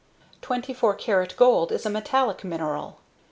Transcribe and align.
Twenty 0.41 0.73
four 0.73 0.95
carat 0.95 1.35
gold 1.37 1.71
is 1.71 1.85
a 1.85 1.89
metallic 1.91 2.43
mineral. 2.43 2.97